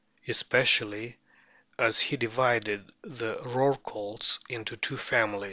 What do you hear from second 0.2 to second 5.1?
Especially as he divided the Rorquals into two